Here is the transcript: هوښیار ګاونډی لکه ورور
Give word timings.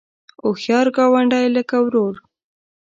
هوښیار 0.43 0.87
ګاونډی 0.97 1.45
لکه 1.55 1.75
ورور 1.85 2.15